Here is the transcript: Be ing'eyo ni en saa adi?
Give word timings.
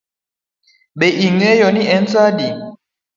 Be 0.99 1.07
ing'eyo 1.27 1.67
ni 1.73 1.83
en 1.95 2.05
saa 2.11 2.25
adi? 2.33 2.49